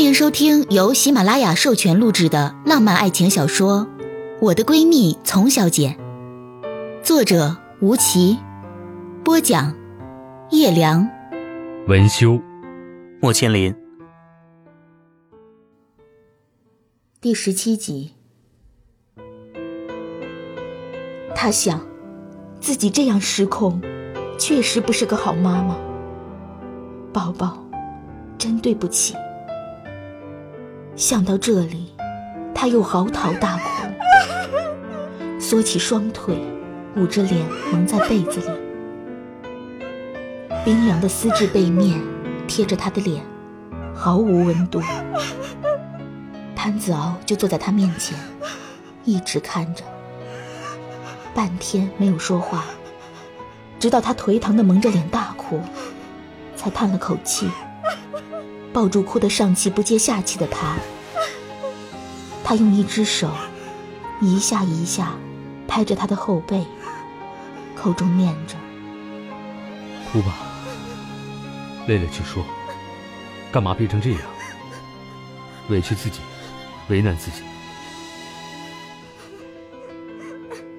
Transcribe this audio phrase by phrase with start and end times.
[0.00, 3.80] 欢迎收听由喜马拉雅授权录制的浪漫爱情小说
[4.40, 5.94] 《我的闺蜜丛小姐》，
[7.02, 8.38] 作者吴奇，
[9.22, 9.76] 播讲
[10.52, 11.06] 叶良，
[11.86, 12.40] 文修，
[13.20, 13.76] 莫千林。
[17.20, 18.14] 第十七集。
[21.34, 21.78] 他想，
[22.58, 23.78] 自己这样失控，
[24.38, 25.76] 确实不是个好妈妈。
[27.12, 27.62] 宝宝，
[28.38, 29.14] 真对不起。
[31.00, 31.86] 想到这里，
[32.54, 36.38] 他又嚎啕大哭，缩起双腿，
[36.94, 37.42] 捂着脸
[37.72, 38.50] 蒙在被子里。
[40.62, 41.98] 冰凉的丝质被面
[42.46, 43.24] 贴着他的脸，
[43.94, 44.82] 毫无温度。
[46.54, 48.18] 潘子敖就坐在他面前，
[49.06, 49.82] 一直看着，
[51.34, 52.66] 半天没有说话，
[53.78, 55.62] 直到他颓唐的蒙着脸大哭，
[56.54, 57.48] 才叹了口气。
[58.72, 60.76] 抱住哭得上气不接下气的他，
[62.44, 63.28] 他用一只手
[64.20, 65.16] 一下一下
[65.66, 66.64] 拍着他的后背，
[67.74, 68.54] 口中念着
[70.12, 70.36] ：“哭吧，
[71.86, 72.44] 累了就说，
[73.50, 74.20] 干嘛憋成这样？
[75.68, 76.20] 委屈自己，
[76.88, 77.42] 为难自己。”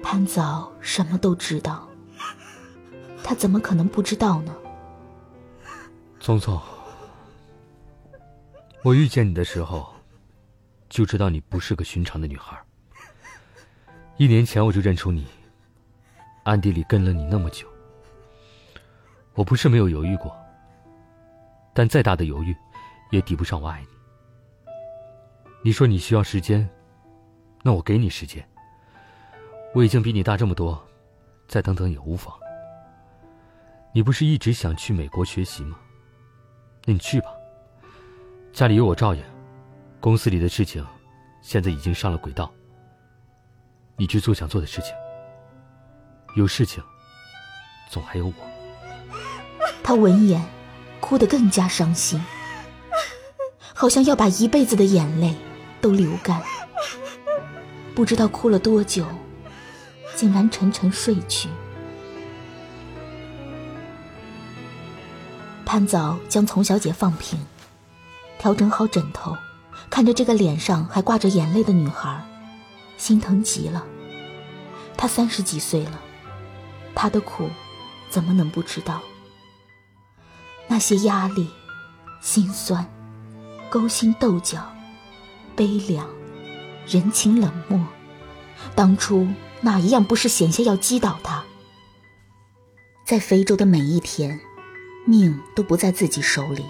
[0.02, 1.86] 潘早什么都知道，
[3.22, 4.54] 他怎么可能不知道呢？
[6.20, 6.58] 聪聪。
[8.84, 9.94] 我遇见你的时候，
[10.88, 12.60] 就知道你不是个寻常的女孩。
[14.16, 15.24] 一年前我就认出你，
[16.42, 17.68] 暗地里跟了你那么久。
[19.34, 20.36] 我不是没有犹豫过，
[21.72, 22.56] 但再大的犹豫，
[23.12, 23.86] 也抵不上我爱你。
[25.62, 26.68] 你说你需要时间，
[27.62, 28.44] 那我给你时间。
[29.74, 30.84] 我已经比你大这么多，
[31.46, 32.34] 再等等也无妨。
[33.94, 35.78] 你不是一直想去美国学习吗？
[36.84, 37.28] 那你去吧。
[38.52, 39.22] 家里有我照应，
[39.98, 40.84] 公司里的事情
[41.40, 42.52] 现在已经上了轨道。
[43.96, 44.92] 你去做想做的事情，
[46.36, 46.84] 有事情
[47.88, 48.34] 总还有我。
[49.82, 50.44] 他闻言，
[51.00, 52.22] 哭得更加伤心，
[53.72, 55.34] 好像要把一辈子的眼泪
[55.80, 56.42] 都流干。
[57.94, 59.06] 不知道哭了多久，
[60.14, 61.48] 竟然沉沉睡去。
[65.64, 67.40] 潘早将丛小姐放平。
[68.42, 69.36] 调整好枕头，
[69.88, 72.20] 看着这个脸上还挂着眼泪的女孩，
[72.96, 73.86] 心疼极了。
[74.96, 76.00] 她三十几岁了，
[76.92, 77.48] 她的苦
[78.10, 79.00] 怎么能不知道？
[80.66, 81.48] 那些压力、
[82.20, 82.84] 心酸、
[83.70, 84.74] 勾心斗角、
[85.54, 86.04] 悲凉、
[86.84, 87.78] 人情冷漠，
[88.74, 89.28] 当初
[89.60, 91.44] 哪一样不是险些要击倒她？
[93.06, 94.40] 在非洲的每一天，
[95.06, 96.64] 命都不在自己手里。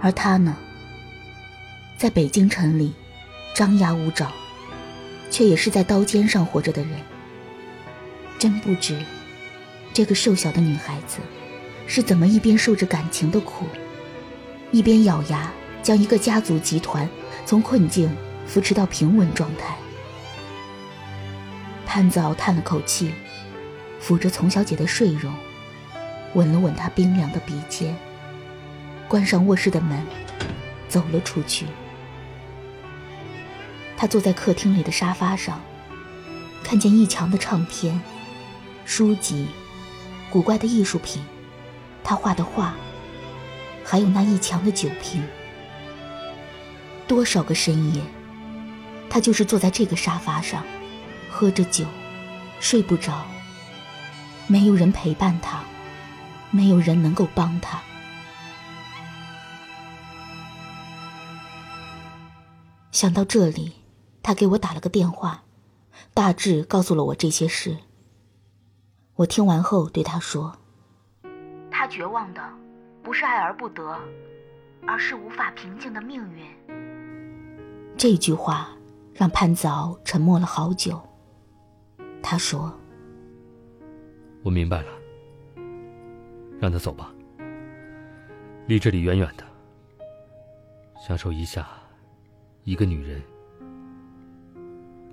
[0.00, 0.56] 而他呢，
[1.96, 2.94] 在北京城里
[3.54, 4.32] 张牙舞爪，
[5.30, 6.92] 却也是在刀尖上活着的人。
[8.38, 8.98] 真不知
[9.92, 11.18] 这个瘦小的女孩子
[11.86, 13.66] 是怎么一边受着感情的苦，
[14.72, 15.52] 一边咬牙
[15.82, 17.06] 将一个家族集团
[17.44, 18.10] 从困境
[18.46, 19.76] 扶持到平稳状态。
[21.84, 23.12] 潘子敖叹了口气，
[24.00, 25.34] 抚着丛小姐的睡容，
[26.34, 27.94] 吻了吻她冰凉的鼻尖。
[29.10, 30.06] 关上卧室的门，
[30.88, 31.66] 走了出去。
[33.96, 35.60] 他坐在客厅里的沙发上，
[36.62, 38.00] 看见一墙的唱片、
[38.84, 39.48] 书籍、
[40.30, 41.20] 古怪的艺术品，
[42.04, 42.72] 他画的画，
[43.84, 45.20] 还有那一墙的酒瓶。
[47.08, 48.00] 多少个深夜，
[49.08, 50.64] 他就是坐在这个沙发上，
[51.28, 51.84] 喝着酒，
[52.60, 53.26] 睡不着。
[54.46, 55.64] 没有人陪伴他，
[56.52, 57.82] 没有人能够帮他。
[62.92, 63.72] 想到这里，
[64.22, 65.44] 他给我打了个电话，
[66.12, 67.76] 大致告诉了我这些事。
[69.14, 70.58] 我听完后对他说
[71.70, 72.42] ：“他绝望的
[73.02, 73.96] 不是爱而不得，
[74.86, 76.44] 而是无法平静的命运。”
[77.96, 78.70] 这句话
[79.14, 81.00] 让潘子敖沉默了好久。
[82.22, 82.72] 他说
[84.42, 84.88] ：“我明白了，
[86.58, 87.12] 让他走吧，
[88.66, 89.44] 离这里远远的，
[91.06, 91.68] 享受一下。”
[92.64, 93.20] 一个女人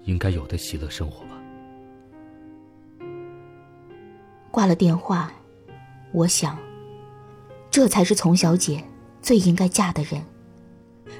[0.04, 1.32] 应该有的喜乐生活吧。
[4.52, 5.32] 挂了电话，
[6.12, 6.58] 我想，
[7.70, 8.84] 这才是丛小姐
[9.22, 10.24] 最应该嫁的人，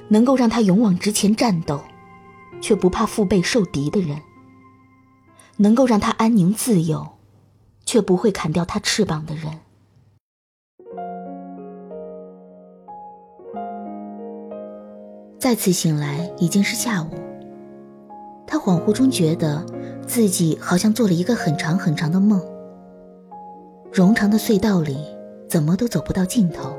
[0.08, 1.84] 能够让她勇往直前战斗，
[2.62, 4.22] 却不怕腹背受敌的人，
[5.58, 7.08] 能够让她安宁自由，
[7.86, 9.60] 却不会砍掉她翅膀的人。
[15.40, 17.08] 再次醒来已经是下午。
[18.46, 19.64] 他恍惚中觉得
[20.06, 22.42] 自己好像做了一个很长很长的梦。
[23.92, 24.98] 冗长的隧道里，
[25.50, 26.76] 怎么都走不到尽头，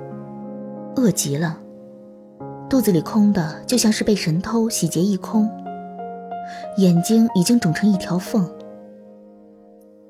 [0.96, 1.58] 饿极了，
[2.68, 5.48] 肚子里空的就像是被神偷洗劫一空，
[6.78, 8.48] 眼睛已经肿成一条缝，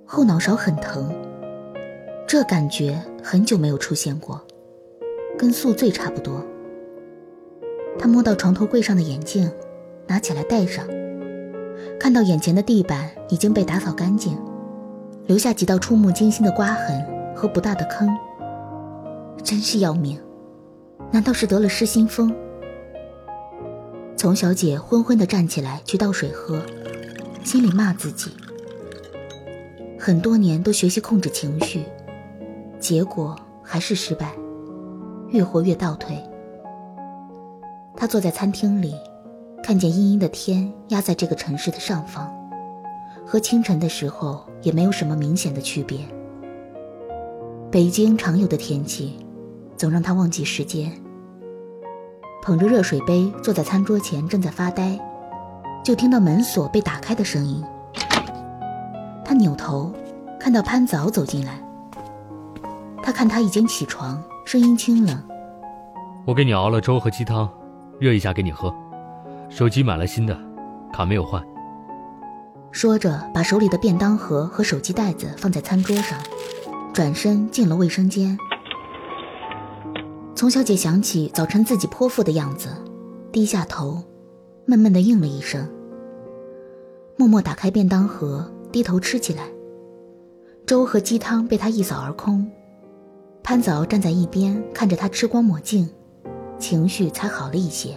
[0.05, 1.13] 后脑勺很疼，
[2.27, 4.41] 这感觉很久没有出现过，
[5.39, 6.45] 跟宿醉差不多。
[7.99, 9.51] 他摸到床头柜上的眼镜，
[10.07, 10.87] 拿起来戴上，
[11.99, 14.39] 看到眼前的地板已经被打扫干净。
[15.27, 17.05] 留下几道触目惊心的刮痕
[17.37, 18.09] 和不大的坑，
[19.43, 20.19] 真是要命！
[21.11, 22.35] 难道是得了失心疯？
[24.17, 26.63] 丛小姐昏昏地站起来去倒水喝，
[27.45, 28.31] 心里骂自己：
[29.99, 31.85] 很多年都学习控制情绪，
[32.81, 34.33] 结果还是失败，
[35.29, 36.17] 越活越倒退。
[38.01, 38.95] 他坐在餐厅里，
[39.61, 42.33] 看见阴阴的天压在这个城市的上方。
[43.27, 45.99] 和清晨的时候也没有什么明显的区别。
[47.73, 49.19] 北京常有的天气，
[49.77, 50.93] 总让他忘记时间。
[52.41, 54.97] 捧着热水杯坐在餐桌前，正在发呆，
[55.83, 57.65] 就听到门锁被打开的声音。
[59.25, 59.93] 他扭头，
[60.39, 61.61] 看到潘早走进来。
[63.03, 65.21] 他看他已经起床，声音清冷
[66.25, 67.51] ：“我给你熬了粥和鸡汤，
[67.99, 68.75] 热一下给你喝。
[69.49, 70.39] 手机买了新的，
[70.93, 71.43] 卡没有换。”
[72.71, 76.19] 说着，把手里的便当盒和手机袋子放在餐桌上，
[76.93, 78.39] 转身进了卫生间。
[80.35, 82.69] 丛小姐想起早晨自己泼妇的样子，
[83.33, 84.03] 低下头，
[84.67, 85.69] 闷闷地应了一声，
[87.17, 89.45] 默默打开便当盒，低头吃起来。
[90.67, 92.49] 粥和鸡汤被她一扫而空。
[93.43, 95.89] 潘早站在一边看着她吃光抹净，
[96.59, 97.95] 情绪才好了一些。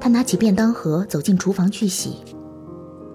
[0.00, 2.16] 他拿起便当盒走进厨房去洗。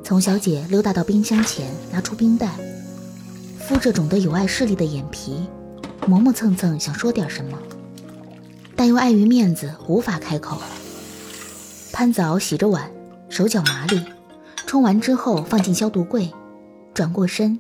[0.03, 2.49] 丛小姐溜达到冰箱前，拿出冰袋，
[3.59, 5.47] 敷着肿得有碍视力的眼皮，
[6.05, 7.57] 磨磨蹭蹭想说点什么，
[8.75, 10.57] 但又碍于面子无法开口。
[11.93, 12.91] 潘早洗着碗，
[13.29, 14.03] 手脚麻利，
[14.65, 16.29] 冲完之后放进消毒柜，
[16.93, 17.59] 转过身，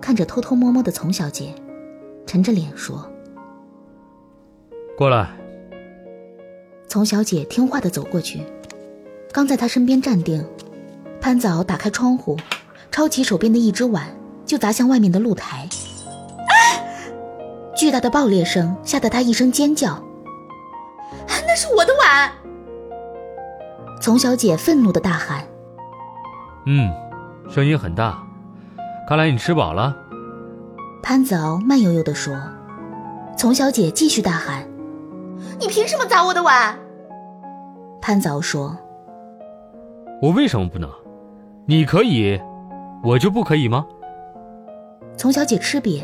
[0.00, 1.52] 看着偷偷摸摸的丛小姐，
[2.26, 3.10] 沉着脸说
[4.96, 5.28] ：“过来。”
[6.88, 8.40] 丛小姐听话的走过去，
[9.32, 10.44] 刚在她身边站定。
[11.20, 12.36] 潘早打开窗户，
[12.92, 14.06] 抄起手边的一只碗，
[14.44, 15.68] 就砸向外面的露台。
[17.74, 20.02] 巨大的爆裂声吓得他一声尖叫。
[21.46, 22.30] 那是我的碗！
[24.00, 25.44] 丛小姐愤怒的大喊
[26.66, 26.90] ：“嗯，
[27.50, 28.22] 声音很大，
[29.08, 29.96] 看来你吃饱了。”
[31.02, 32.40] 潘早慢悠悠的说。
[33.36, 34.66] 丛小姐继续大喊
[35.58, 36.78] ：“你凭什么砸我的碗？”
[38.00, 38.76] 潘凿说
[40.22, 40.90] ：“我为什么不能？”
[41.68, 42.40] 你可以，
[43.02, 43.84] 我就不可以吗？
[45.16, 46.02] 丛小姐吃瘪，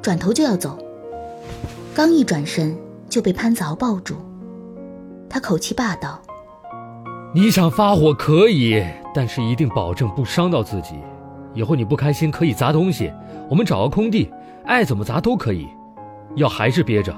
[0.00, 0.78] 转头就要走，
[1.94, 2.74] 刚一转身
[3.08, 4.16] 就被潘子豪抱住。
[5.28, 6.18] 他口气霸道
[7.34, 8.82] ：“你想发火可以，
[9.14, 10.94] 但是一定保证不伤到自己。
[11.52, 13.12] 以后你不开心可以砸东西，
[13.50, 14.32] 我们找个空地，
[14.64, 15.68] 爱怎么砸都可以。
[16.36, 17.14] 要还是憋着，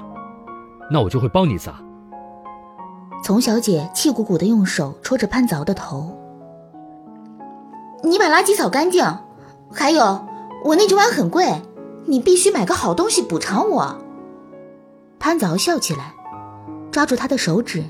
[0.91, 1.75] 那我就会帮你砸。”
[3.23, 6.15] 丛小姐气鼓鼓的用手戳着潘子豪的头。
[8.03, 9.03] 你把垃圾扫干净，
[9.71, 10.25] 还有
[10.63, 11.61] 我那只碗很贵，
[12.05, 13.97] 你必须买个好东西补偿我。
[15.17, 16.13] 潘子豪笑起来，
[16.91, 17.83] 抓住他的手指。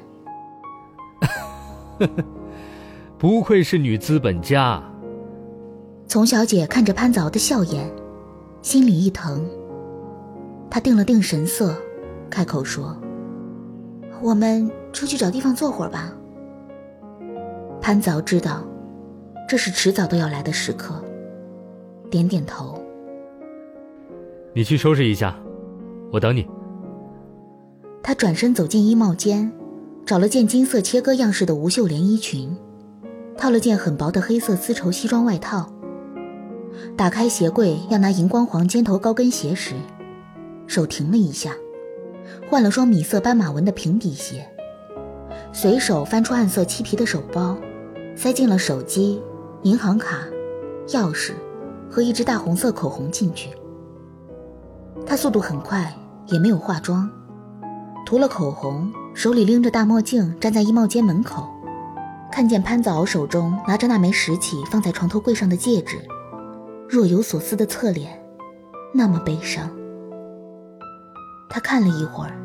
[3.18, 4.82] 不愧是女资本家。
[6.08, 7.92] 丛小姐看着潘子豪的笑颜，
[8.62, 9.46] 心里一疼。
[10.70, 11.76] 她定了定神色，
[12.30, 12.96] 开口说
[14.22, 16.14] ：“我们出去找地方坐会儿吧。”
[17.82, 18.64] 潘早知道。
[19.48, 21.00] 这是迟早都要来的时刻。
[22.10, 22.82] 点点头。
[24.56, 25.38] 你去收拾一下，
[26.12, 26.48] 我等你。
[28.02, 29.52] 他转身走进衣帽间，
[30.04, 32.58] 找了件金色切割样式的无袖连衣裙，
[33.38, 35.72] 套了件很薄的黑色丝绸西装外套。
[36.98, 39.76] 打开鞋柜要拿荧光黄尖头高跟鞋时，
[40.66, 41.52] 手停了一下，
[42.50, 44.48] 换了双米色斑马纹的平底鞋。
[45.52, 47.58] 随手翻出暗色漆皮的手包，
[48.16, 49.22] 塞进了手机。
[49.64, 50.20] 银行卡、
[50.90, 51.32] 钥匙
[51.90, 53.50] 和一支大红色口红进去。
[55.08, 55.92] 他速度很快，
[56.28, 57.10] 也没有化妆，
[58.06, 61.48] 涂了口红，手里拎着大墨镜，站在衣帽间门口，
[62.32, 65.98] 看见潘子敖手中拿着那枚拾起放在床头柜上的戒指，
[66.88, 68.24] 若有所思的侧脸，
[68.94, 69.68] 那么悲伤。
[71.50, 72.36] 他看了一会儿，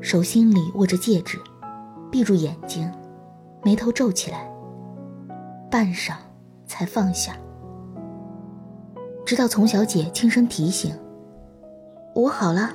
[0.00, 1.38] 手心里握着戒指，
[2.10, 2.90] 闭住眼睛，
[3.62, 4.50] 眉头皱起来，
[5.70, 6.14] 半晌
[6.66, 7.36] 才放下。
[9.26, 10.96] 直到丛小姐轻声提醒
[12.16, 12.70] ：“我好了。”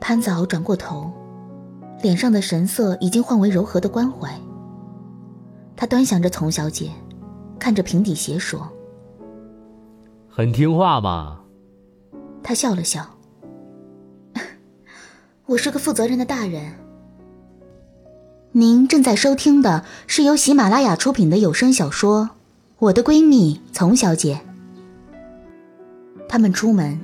[0.00, 1.10] 潘早转过头，
[2.02, 4.30] 脸上的神色已经换为柔和的关怀。
[5.74, 6.90] 他端详着丛小姐，
[7.58, 8.68] 看着平底鞋说
[10.28, 11.40] ：“很听话嘛。”
[12.42, 13.06] 他笑了笑
[15.46, 16.74] ：“我是个负责任的大人。”
[18.52, 22.24] 您正在收听的是由喜马拉雅出品的有声小说
[22.78, 24.40] 《我的闺蜜丛小姐》。
[26.28, 26.98] 他们出门。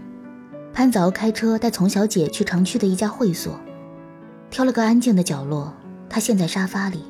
[0.75, 3.61] 潘子敖开车带丛小姐去城区的一家会所，
[4.49, 5.71] 挑了个安静的角落，
[6.09, 7.05] 她陷在沙发里，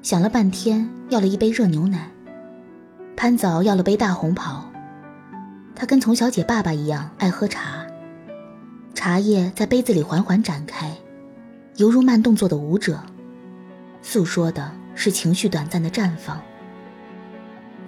[0.00, 2.10] 想了半天，要了一杯热牛奶。
[3.14, 4.64] 潘子敖要了杯大红袍，
[5.74, 7.79] 他跟丛小姐爸爸一样爱喝茶，
[8.94, 10.90] 茶叶在杯子里缓缓展开，
[11.76, 13.00] 犹如慢动作的舞者，
[14.02, 16.40] 诉说的是情绪短暂的绽放。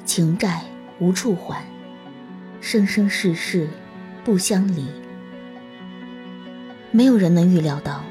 [0.04, 0.62] 情债
[0.98, 1.64] 无处还，
[2.60, 3.68] 生生世世。
[4.24, 4.86] 不相离，
[6.92, 8.04] 没有人能预料到，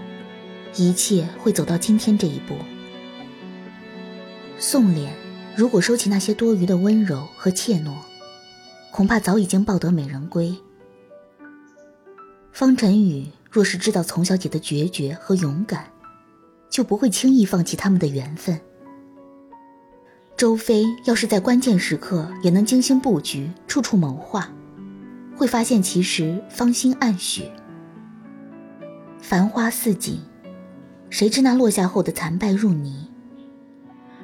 [0.76, 2.56] 一切会走到今天这一步。
[4.60, 5.08] 宋濂
[5.56, 7.94] 如果收起那些多余的温柔和怯懦，
[8.92, 10.54] 恐怕早已经抱得美人归。
[12.52, 15.88] 方晨宇若是知道丛小姐的决绝和勇敢，
[16.70, 18.60] 就不会轻易放弃他们的缘分。
[20.36, 24.50] 周飞要是在关键时刻也能精心布局，处处谋划。
[25.36, 27.50] 会发现，其实芳心暗许，
[29.20, 30.20] 繁花似锦，
[31.10, 33.08] 谁知那落下后的残败入泥？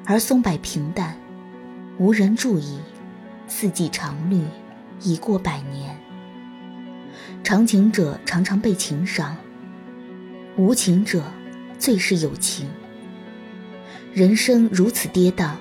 [0.04, 1.16] 而松柏平淡，
[1.98, 2.78] 无人注意，
[3.48, 4.42] 四季常绿，
[5.02, 5.98] 已过百年。
[7.42, 9.36] 长情者常常被情伤，
[10.56, 11.22] 无情者
[11.78, 12.68] 最是有情。
[14.12, 15.52] 人生如此跌宕，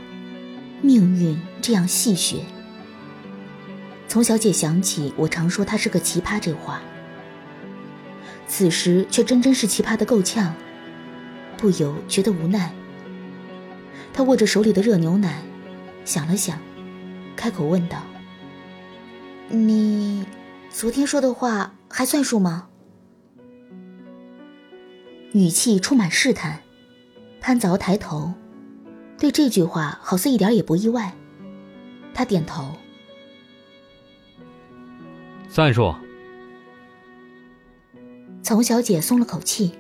[0.82, 2.40] 命运这样戏谑。
[4.08, 6.82] 从小姐想起我常说她是个奇葩这话，
[8.48, 10.54] 此时却真真是奇葩的够呛，
[11.58, 12.72] 不由觉得无奈。
[14.14, 15.42] 她握着手里的热牛奶，
[16.06, 16.58] 想了想，
[17.36, 18.02] 开口问道
[19.50, 20.26] ：“你
[20.78, 22.70] 昨天说的话还算数吗？”
[25.34, 26.62] 语气充满试探。
[27.42, 28.32] 潘子敖抬头，
[29.18, 31.16] 对这句话好似一点也不意外。
[32.14, 32.76] 他点头。
[35.50, 35.96] 算数。
[38.44, 39.74] 丛小姐松了口气。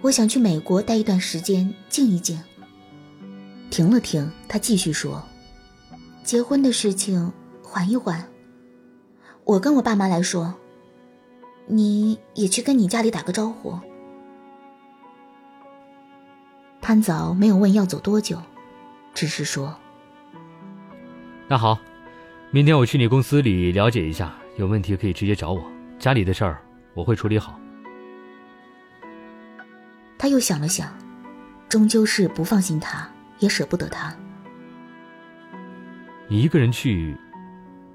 [0.00, 2.40] 我想去美国待一段时间，静一静。
[3.68, 5.24] 停了停，她继续说
[6.22, 7.32] ：“结婚的事情
[7.68, 8.28] 缓一缓。
[9.44, 10.54] 我跟我爸妈来说，
[11.66, 13.78] 你也去跟你家里打个招呼。”
[16.80, 18.40] 潘早没有问要走多久，
[19.12, 19.76] 只是说
[21.46, 21.78] ：“那好。”
[22.50, 25.62] 明天我去你公司里了解一下，有问题可以直接找我。
[25.98, 26.62] 家里的事儿
[26.94, 27.60] 我会处理好。
[30.16, 30.90] 他又想了想，
[31.68, 33.06] 终究是不放心他，
[33.38, 34.16] 也舍不得他。
[36.26, 37.14] 你一个人去，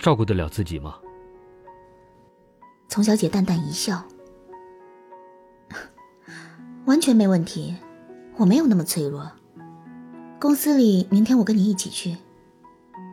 [0.03, 0.95] 照顾得了自己吗？
[2.89, 4.03] 丛小姐淡淡一笑，
[6.83, 7.74] 完全没问题，
[8.36, 9.31] 我没有那么脆弱。
[10.41, 12.17] 公司里，明天我跟你一起去。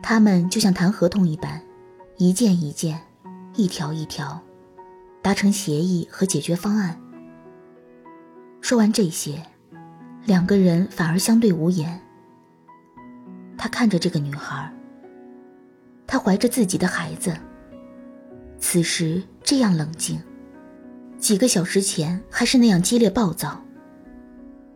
[0.03, 1.61] 他们就像谈合同一般，
[2.17, 2.99] 一件一件，
[3.55, 4.41] 一条一条，
[5.21, 6.99] 达成协议和解决方案。
[8.59, 9.41] 说完这些，
[10.25, 12.01] 两个人反而相对无言。
[13.57, 14.69] 他看着这个女孩，
[16.11, 17.33] 她怀着自己的孩子，
[18.59, 20.21] 此时这样冷静，
[21.17, 23.63] 几个小时前还是那样激烈暴躁。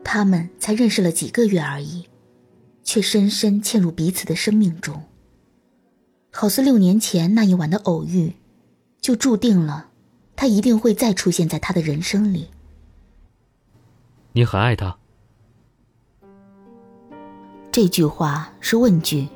[0.01, 2.07] 他们才认识了几个月而已，
[2.83, 5.03] 却深深嵌入彼此的生命中。
[6.31, 8.35] 好似六年前那一晚的偶遇，
[9.01, 9.89] 就注定了，
[10.37, 12.47] 他一定会再出现在他的人生里。
[14.31, 14.95] 你很爱他。
[17.73, 19.27] 这句话是问句，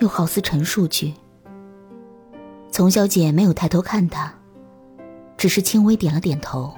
[0.00, 1.14] 又好似陈述句。
[2.70, 4.32] 丛小姐没有抬头看他，
[5.36, 6.74] 只是轻微点了点头。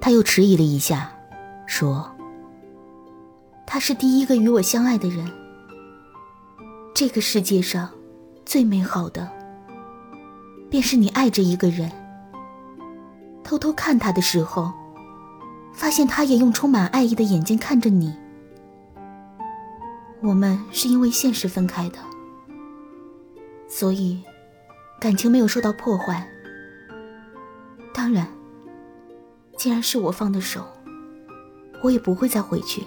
[0.00, 1.12] 他又迟疑了一下，
[1.66, 2.10] 说
[3.66, 5.30] ：“他是第一个与我相爱的人。
[6.94, 7.88] 这个世界上。”
[8.42, 9.30] 最美好的，
[10.68, 11.88] 便是你爱着一个人，
[13.44, 14.72] 偷偷看他的时候，
[15.72, 18.12] 发现他也用充满爱意的眼睛看着你。
[20.22, 21.98] 我们是因为现实分开的，
[23.68, 24.22] 所以
[25.00, 26.28] 感情没有受到破坏。
[27.94, 28.26] 当然，
[29.56, 30.66] 既然是我放的手，
[31.82, 32.82] 我也不会再回去。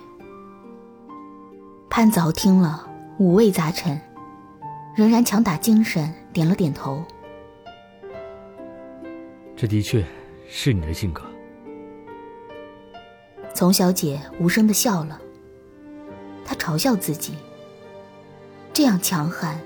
[1.89, 2.87] 潘子豪听了，
[3.17, 3.99] 五味杂陈，
[4.95, 7.03] 仍然强打精神，点了点头。
[9.55, 10.05] 这的确
[10.47, 11.23] 是你的性格。
[13.53, 15.19] 丛小姐无声的笑了，
[16.53, 17.33] 她嘲笑自己，
[18.72, 19.60] 这样强悍，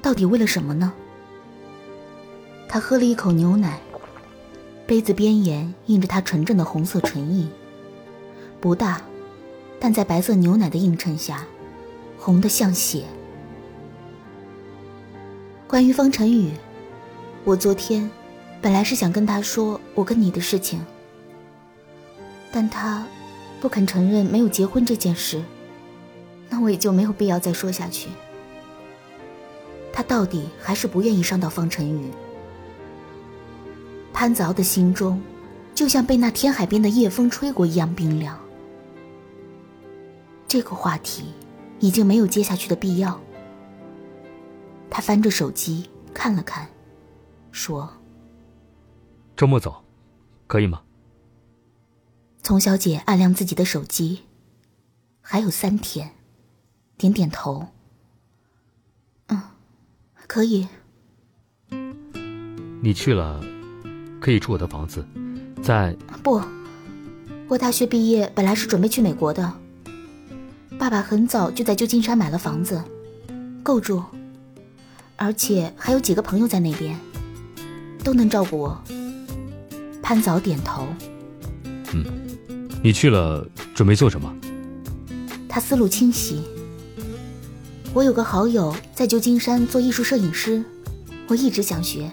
[0.00, 0.90] 到底为了什么呢？
[2.66, 3.78] 他喝了一口牛奶，
[4.86, 7.50] 杯子边沿印着他纯正的红色唇印，
[8.62, 9.02] 不大，
[9.78, 11.44] 但在白色牛奶的映衬下，
[12.18, 13.04] 红的像血。
[15.66, 16.52] 关于风尘雨，
[17.44, 18.10] 我昨天
[18.62, 20.82] 本来是想跟他说我跟你的事情。
[22.50, 23.06] 但他
[23.60, 25.42] 不肯承认没有结婚这件事，
[26.48, 28.08] 那我也就没有必要再说下去。
[29.92, 32.10] 他到底还是不愿意伤到方晨宇。
[34.12, 35.20] 潘子敖的心中，
[35.74, 38.38] 就像被那天海边的夜风吹过一样冰凉。
[40.48, 41.32] 这个话题
[41.80, 43.20] 已经没有接下去的必要。
[44.88, 46.66] 他翻着手机看了看，
[47.50, 47.92] 说
[49.36, 49.84] ：“周末走，
[50.46, 50.82] 可以吗？”
[52.42, 54.20] 丛小姐按亮自己的手机，
[55.20, 56.12] 还有三天，
[56.98, 57.66] 点点头。
[59.28, 59.40] 嗯，
[60.26, 60.66] 可以。
[62.80, 63.42] 你去了，
[64.20, 65.04] 可以住我的房子，
[65.62, 66.40] 在不，
[67.48, 69.52] 我大学毕业本来是准备去美国的。
[70.78, 72.82] 爸爸很早就在旧金山买了房子，
[73.62, 74.02] 够住，
[75.16, 76.98] 而且还有几个朋友在那边，
[78.04, 78.84] 都能照顾我。
[80.02, 80.86] 潘早点头。
[81.92, 82.04] 嗯。
[82.82, 84.32] 你去了，准备做什么？
[85.48, 86.44] 他思路清晰。
[87.96, 90.62] 我有个好友在旧金山做艺术摄影师，
[91.28, 92.12] 我一直想学。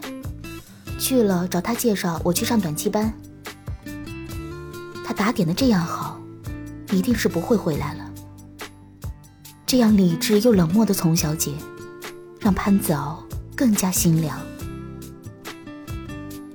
[0.98, 3.12] 去了找他介绍，我去上短期班。
[5.04, 6.18] 他打点的这样好，
[6.90, 8.10] 一定是不会回来了。
[9.66, 11.52] 这样理智又冷漠的丛小姐，
[12.40, 13.22] 让潘子敖
[13.54, 14.40] 更加心凉。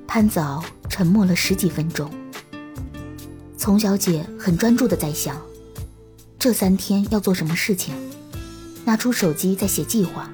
[0.08, 2.10] 潘子敖沉默了十几分钟。
[3.56, 5.40] 丛小姐很专注的在想，
[6.40, 7.94] 这三天要做什么事情，
[8.90, 10.28] 拿出手机在写计划。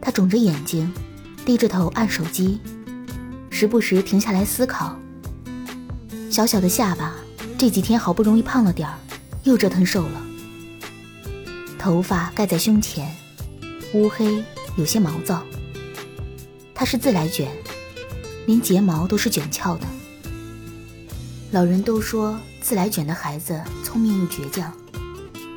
[0.00, 0.90] 他肿着眼睛，
[1.44, 2.58] 低着头按手机，
[3.50, 4.98] 时不时停下来思考。
[6.30, 7.16] 小小的下巴，
[7.58, 8.96] 这几天好不容易胖了点儿，
[9.44, 10.22] 又折腾瘦了。
[11.78, 13.14] 头发盖在胸前，
[13.92, 14.42] 乌黑，
[14.76, 15.42] 有些毛躁。
[16.74, 17.50] 他是自来卷，
[18.46, 19.86] 连睫毛都是卷翘的。
[21.50, 24.72] 老人都说自来卷的孩子聪明又倔强。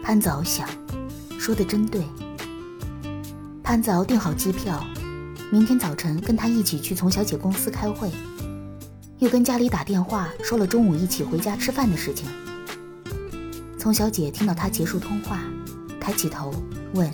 [0.03, 0.67] 潘子敖想，
[1.43, 2.01] 说的真对。
[3.61, 4.81] 潘子敖订好机票，
[5.51, 8.09] 明天早晨跟他一起去丛小姐公司开会，
[9.19, 12.29] 又跟家里打电话说了中午一起回家吃饭的事情。
[13.77, 15.41] 丛小姐听到他结束通话，
[15.99, 16.49] 抬起头
[16.93, 17.13] 问：“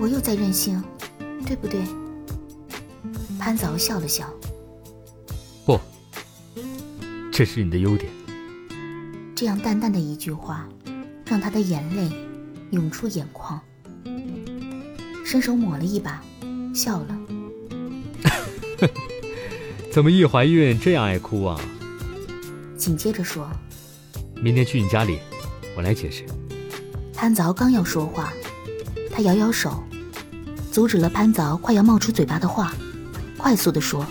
[0.00, 0.82] 我又在任性，
[1.46, 1.84] 对不对？”
[3.38, 4.28] 潘子敖笑了笑。
[5.64, 5.78] 不
[7.30, 8.10] 这是你的优点。
[9.36, 10.68] 这样淡淡的一句话，
[11.26, 12.10] 让他的眼泪
[12.70, 13.60] 涌出眼眶，
[15.24, 16.22] 伸手抹了一把，
[16.74, 17.18] 笑了。
[19.92, 21.60] 怎么一怀孕这样爱哭啊？
[22.76, 23.50] 紧接着说
[24.40, 25.18] ：“明天去你家里，
[25.76, 26.24] 我来解释。”
[27.14, 28.32] 潘凿刚要说话，
[29.10, 29.82] 他摇摇手，
[30.70, 32.72] 阻止了潘凿快要冒出嘴巴的话，
[33.36, 34.06] 快速的说：“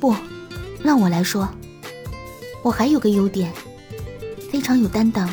[0.00, 0.14] 不，
[0.82, 1.48] 让我来说。”
[2.64, 3.52] 我还有个优点，
[4.50, 5.28] 非常有担当。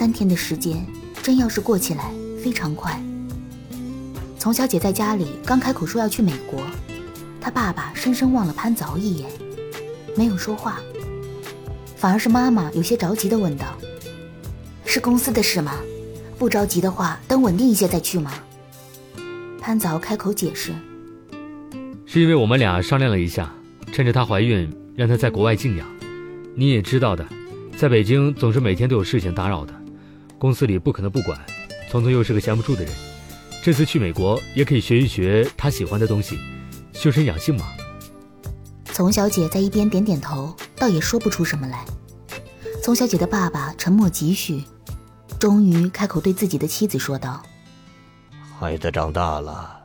[0.00, 0.82] 三天的时间，
[1.22, 2.10] 真要是过起来
[2.42, 2.98] 非常快。
[4.38, 6.62] 丛小姐在家里刚开口说要去美国，
[7.38, 9.30] 她爸爸深深望了潘子敖一眼，
[10.16, 10.80] 没有说话，
[11.96, 13.66] 反而是妈妈有些着急的问道
[14.86, 15.74] ：“是公司的事吗？
[16.38, 18.32] 不着急的话，等稳定一些再去吗？”
[19.60, 20.72] 潘子敖开口解释
[22.08, 23.52] ：“是因为我们俩商量了一下，
[23.92, 25.86] 趁着她怀孕。”让她在国外静养，
[26.54, 27.26] 你也知道的，
[27.76, 29.74] 在北京总是每天都有事情打扰的，
[30.40, 31.38] 公司里不可能不管。
[31.90, 32.92] 聪聪又是个闲不住的人，
[33.62, 36.38] 这次去美国也可以学一学他喜欢的东西，
[36.94, 37.66] 修身养性嘛。
[38.86, 41.84] 丛小姐在一边点点头，倒也说不出什么来。
[42.82, 44.64] 丛小姐的爸爸沉默几许，
[45.38, 47.42] 终于开口对自己的妻子说道
[48.58, 49.84] ：“孩子长大了，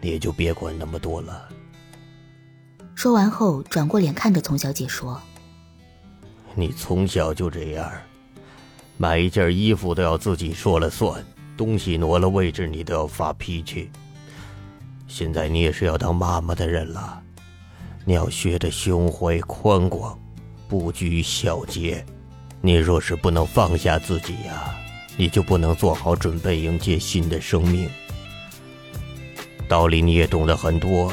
[0.00, 1.48] 你也就别管那么多了。”
[2.94, 5.20] 说完后，转过脸看着丛小姐说
[6.56, 7.90] ：“你从小就这样，
[8.96, 11.24] 买一件衣服都要自己说了算，
[11.56, 13.90] 东西挪了位置你都要发脾气。
[15.06, 17.22] 现在你也是要当妈妈的人了，
[18.04, 20.18] 你要学的胸怀宽广，
[20.66, 22.04] 不拘小节。
[22.62, 24.74] 你若是不能放下自己呀，
[25.16, 27.88] 你就不能做好准备迎接新的生命。
[29.68, 31.12] 道理你也懂得很多，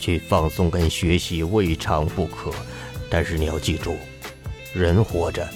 [0.00, 2.50] 去放松跟学习未尝不可，
[3.10, 3.96] 但是你要记住，
[4.72, 5.46] 人活着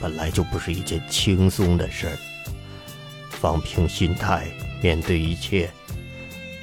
[0.00, 2.16] 本来就不是一件轻松的事儿。
[3.28, 4.50] 放平心态，
[4.82, 5.70] 面对一切，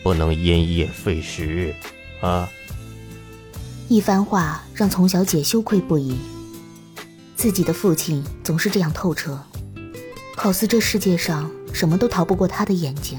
[0.03, 1.73] 不能因噎废食，
[2.21, 2.49] 啊！
[3.87, 6.17] 一番话让丛小姐羞愧不已。
[7.35, 9.39] 自己的父亲总是这样透彻，
[10.35, 13.17] 好似这世界上什么都逃不过他的眼睛。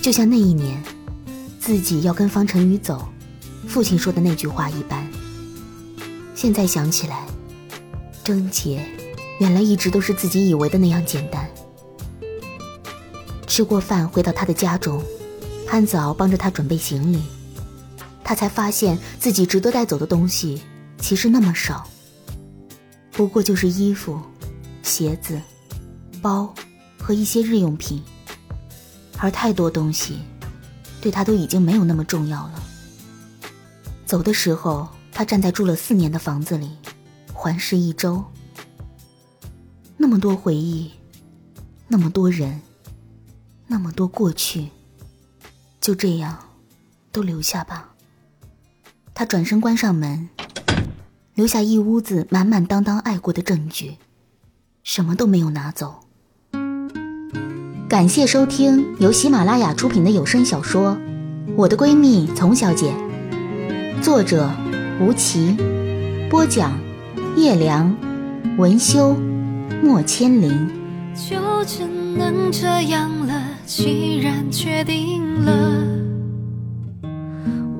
[0.00, 0.82] 就像那一年，
[1.58, 3.08] 自己要跟方晨宇走，
[3.66, 5.06] 父亲说的那句话一般。
[6.34, 7.26] 现在想起来，
[8.28, 8.84] 贞洁
[9.40, 11.48] 原来一直都是自己以为的那样简单。
[13.46, 15.02] 吃过饭回到他的家中，
[15.66, 17.22] 潘子敖帮着他准备行李，
[18.22, 20.60] 他才发现自己值得带走的东西
[20.98, 21.88] 其实那么少，
[23.12, 24.20] 不过就是衣服、
[24.82, 25.40] 鞋子、
[26.20, 26.52] 包
[27.00, 28.02] 和一些日用品。
[29.16, 30.18] 而太多东西，
[31.00, 32.62] 对他都已经没有那么重要了。
[34.04, 36.68] 走的时候，他站在住了四年的房子里，
[37.40, 38.24] 环视一周。
[39.96, 40.90] 那么多回忆，
[41.86, 42.60] 那么多人，
[43.68, 44.70] 那么多过去，
[45.80, 46.36] 就这样，
[47.12, 47.94] 都留下吧。
[49.14, 50.28] 他转身关上门，
[51.34, 53.98] 留下一屋子满满当当爱过的证据，
[54.82, 56.00] 什么都没有拿走。
[57.88, 60.96] 感谢收听由喜马拉雅出品的有声小说
[61.56, 62.92] 《我的闺蜜丛小姐》，
[64.02, 64.50] 作者
[65.00, 65.56] 吴奇，
[66.28, 66.76] 播讲
[67.40, 67.94] 叶良，
[68.56, 69.16] 文修
[69.82, 70.68] 莫千灵。
[71.14, 71.84] 就只
[72.16, 73.32] 能这样了，
[73.64, 75.52] 既然决定了，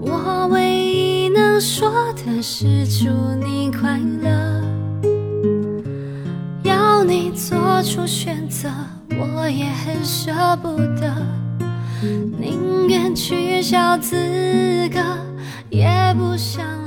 [0.00, 3.08] 我唯一能说的是祝
[3.44, 4.62] 你快乐，
[6.62, 8.68] 要你做出选择。
[9.20, 11.12] 我也很舍不得，
[12.38, 14.14] 宁愿取消资
[14.92, 15.00] 格，
[15.70, 16.77] 也不想。